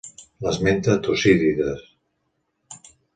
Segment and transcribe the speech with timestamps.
[0.45, 1.83] L'esmenta Tucídides.